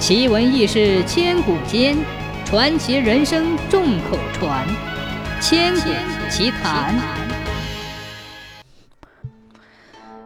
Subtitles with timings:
[0.00, 1.94] 奇闻异事千古间，
[2.46, 4.66] 传奇人生众口传。
[5.42, 5.90] 千古
[6.30, 6.98] 奇谈。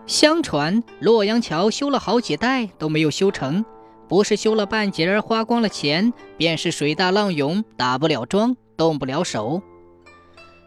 [0.07, 3.65] 相传洛阳桥修了好几代都没有修成，
[4.07, 9.61] 不是修了半截花光了钱，便是水大浪涌，打不了桩，动不了手。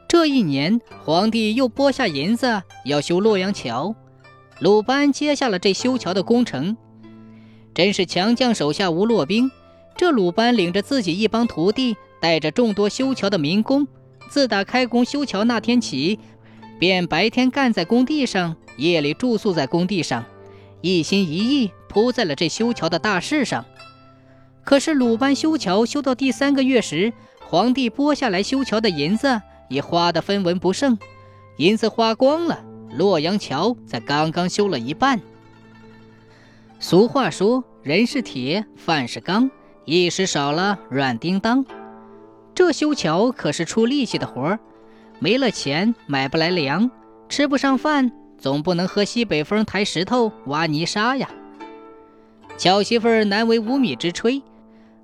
[0.10, 3.96] 这一年，皇帝又拨下银子要修洛阳桥，
[4.60, 6.76] 鲁班接下了这修桥的工程。
[7.78, 9.52] 真是强将手下无弱兵。
[9.96, 13.88] 这鲁班领着自己一帮徒弟，带着众多修桥的民工，
[14.32, 16.18] 自打开工修桥那天起，
[16.80, 20.26] 便白天干在工地上，夜里住宿在工地上，
[20.82, 23.64] 一心一意扑在了这修桥的大事上。
[24.64, 27.14] 可是鲁班修桥修到第三个月时，
[27.46, 30.98] 皇帝拨下来修桥的银子也花得分文不剩，
[31.58, 32.60] 银子花光了，
[32.98, 35.22] 洛阳桥才刚刚修了一半。
[36.80, 39.50] 俗话说：“人是铁，饭是钢，
[39.86, 41.66] 一时少了软叮当。”
[42.54, 44.60] 这修桥可是出力气的活儿，
[45.20, 46.90] 没了钱买不来粮，
[47.30, 51.28] 吃不上饭，总不能喝西北风抬石头挖泥沙呀。
[52.58, 54.44] 巧媳妇难为无米之炊，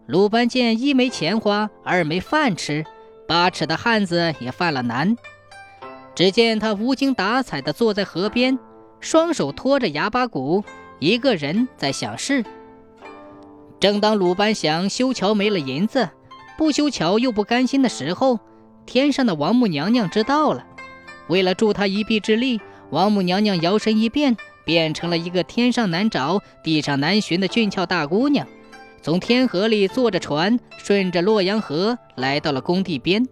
[0.05, 2.85] 鲁班见一没钱花，二没饭吃，
[3.27, 5.15] 八尺的汉子也犯了难。
[6.13, 8.59] 只见他无精打采地坐在河边，
[8.99, 10.63] 双手托着牙巴骨。
[11.03, 12.45] 一个人在想事。
[13.77, 16.09] 正当鲁班想修桥没了银子，
[16.57, 18.39] 不修桥又不甘心的时候，
[18.85, 20.65] 天上的王母娘娘知道了。
[21.27, 28.47] 为了助他一臂之力，王母娘娘摇身一变，变成了一个天上难找、地上难寻的俊俏大姑娘，
[29.01, 33.27] 从天河里坐着船，顺着洛阳河来到了工地边。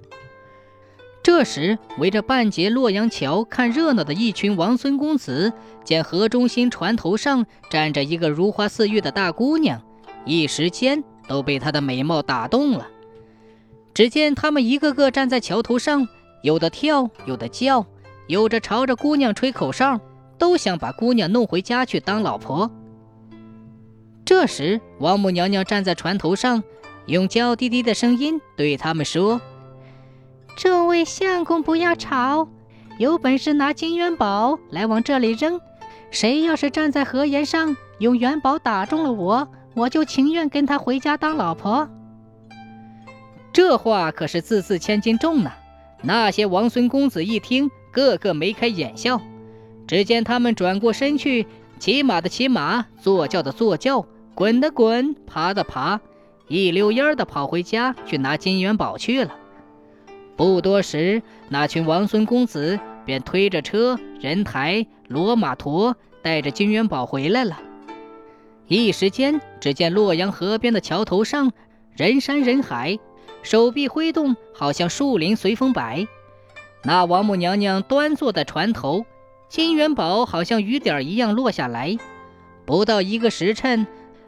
[1.24, 9.80] 这时，围着半截洛阳桥看热闹的一群王孙公子，见河中心船头上站着一个如花似玉的大姑娘，
[10.26, 12.88] 一时间都被她的美貌打动了。
[13.94, 16.08] 只见他们一个个站在桥头上，
[16.42, 17.86] 有的跳，有的叫，
[18.28, 20.00] 有着朝着姑娘吹口哨，
[20.40, 22.72] 都想把姑娘弄回家去当老婆。
[24.26, 26.64] 这时，王母娘娘站在船头上，
[27.06, 29.40] 用娇滴滴的声音对他们说。
[30.56, 32.47] 这位相公，不要吵，
[32.97, 35.59] 有本事拿金元宝来往这里扔。
[36.12, 41.89] 谁要是站在河沿上用元宝打中了我，我就情愿跟他回家当老婆。
[43.53, 45.51] 这话可是字字千斤重呢。
[46.03, 49.22] 那些王孙公子一听，个个眉开眼笑。
[49.88, 51.47] 只见他们转过身去，
[51.79, 56.00] 骑马的骑马，坐轿的坐轿，滚的滚，爬的爬，
[56.47, 59.35] 一溜烟的跑回家去拿金元宝去了。
[60.36, 67.59] 不多时，那群王孙公子便推着车、人抬、骡马驮，带着金元宝回来了。
[68.68, 71.52] 一时间，只见洛阳河边的桥头上
[71.96, 72.97] 人山人海，
[73.44, 76.08] 手臂挥动，好像树林随风摆。
[76.84, 79.06] 那王母娘娘端坐在船头，
[79.50, 81.98] 金元宝好像雨点一样落下来。
[82.66, 83.86] 不到一个时辰，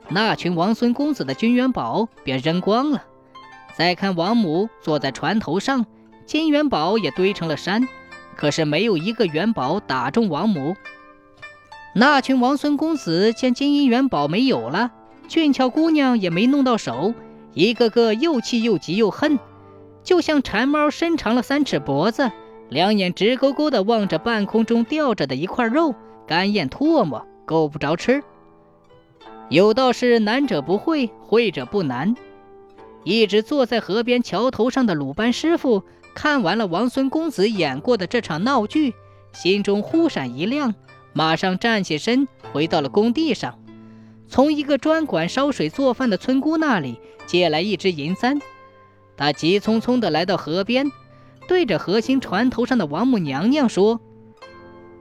[0.10, 3.04] 那群王孙公子的金元宝便扔光了。
[3.76, 5.86] 再看王母坐在船头上。
[6.26, 7.88] 金元宝也堆成了山，
[8.38, 10.76] 可是没有一个元宝打中王母。
[11.94, 14.92] 那群王孙公子见金银元宝没有了，
[15.28, 17.14] 俊俏姑娘也没弄到手，
[17.54, 19.38] 一个个又气又急又恨，
[20.02, 22.32] 就像馋猫伸长了三尺脖子，
[22.70, 25.94] 两眼直勾勾地望着半空中吊着的一块肉，
[26.26, 28.24] 干咽唾沫，够不着吃。
[29.50, 32.16] 有道是难者不会，会者不难。
[33.04, 35.84] 一直坐在河边桥头上的鲁班师傅。
[36.16, 38.94] 看完了王孙公子演过的这场闹剧，
[39.34, 40.76] 心中忽闪一亮，
[41.12, 43.58] 马上站起身，回到了工地上，
[44.28, 48.40] 从一个专管烧水做饭的村姑那里借来一只银簪。
[49.18, 50.92] 他急匆匆地来到河边，
[51.48, 54.00] 对着河心船头上的王母娘娘说：“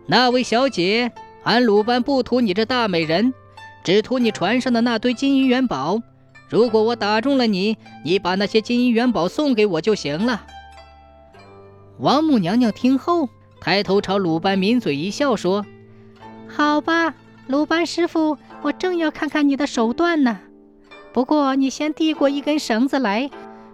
[0.08, 3.34] 那位小姐，俺鲁班不图你这大美人，
[3.84, 6.00] 只图你船上的那堆金银元宝。
[6.52, 10.44] 如果我打中了你，你把那些金银元宝送给我就行了。”
[11.98, 15.64] 王母娘娘听后，抬头朝鲁班抿嘴一笑，说
[16.46, 17.14] ：“好吧，
[17.46, 20.40] 鲁班师傅，我正要看看你的手段呢。
[21.14, 23.30] 不过你先递过一根绳子来，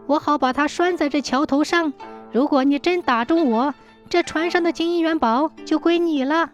[0.06, 1.92] 我好把它拴在这桥头上。
[2.30, 3.74] 如果你真打中我，
[4.08, 6.52] 这船上的金银元宝就归你了。”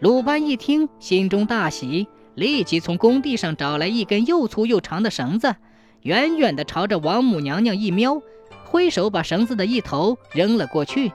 [0.00, 5.54] 鲁班一听，心中大喜，立即从工地上找来一根又粗又长的绳子，
[6.02, 8.22] 远远地朝着王母娘娘一瞄。
[8.64, 11.12] 挥手把绳子的一头扔了过去，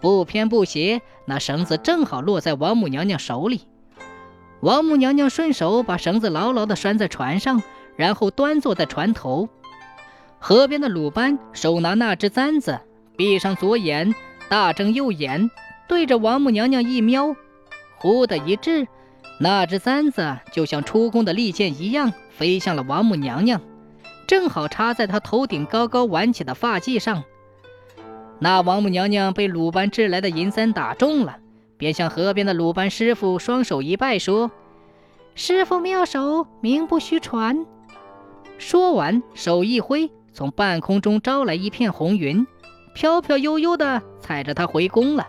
[0.00, 3.62] 不偏不斜，那绳子正好落在王母娘娘手里。
[4.60, 7.62] 王母娘娘顺手把绳子牢牢地拴在船上，
[7.94, 9.48] 然后端坐在船头。
[10.40, 12.80] 河边的鲁班手拿那只簪子，
[13.16, 14.12] 闭上左眼，
[14.48, 15.48] 大睁右眼，
[15.86, 17.36] 对着王母娘娘一瞄，
[17.98, 18.88] 忽的一掷，
[19.40, 23.60] 那只簪子就像出宫的利剑一样，飞向了王母娘娘，
[24.26, 27.22] 正好插在她头顶高高挽起的发髻上。
[28.40, 31.38] 那王母娘娘被鲁班掷来的银簪打中了，
[31.76, 34.50] 便向河边的鲁班师傅双手一拜，说
[35.34, 37.64] ：“师傅妙手，名不虚传。”
[38.58, 40.10] 说完，手一挥。
[40.32, 42.46] 从半空中招来一片红云，
[42.94, 45.26] 飘飘悠悠地踩着他回宫了。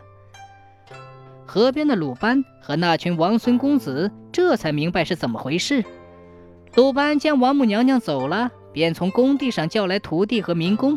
[1.49, 5.83] 河边的鲁班和那群王孙公子这才明白是怎么回事。
[6.75, 10.95] 鲁班见王母娘娘走了，便从工地上叫来徒弟和民工，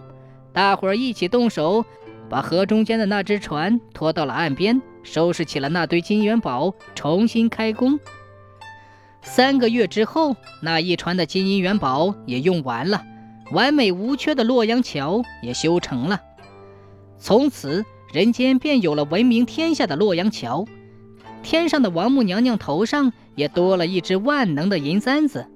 [0.53, 1.87] 大伙儿一起动手，
[2.29, 7.99] 把河中间的那只船拖到了岸边，收拾起了那堆金元宝，重新开工。
[9.23, 13.03] 三个月之后，那一船的金银元宝也用完了。
[13.53, 16.21] 完美无缺的洛阳桥也修成了，
[17.17, 20.67] 从此人间便有了闻名天下的洛阳桥。
[21.43, 25.47] 天上的王母娘娘头上也多了一只万能的银簪子。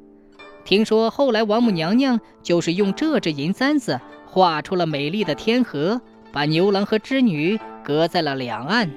[0.64, 6.00] 听说后来王母娘娘就是用这只银簪子画出了美丽的天河，
[6.32, 8.90] 把牛郎和织女隔在了两岸。